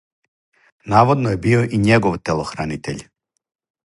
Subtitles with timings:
[0.93, 3.05] Наводно је био и његов телохранитељ.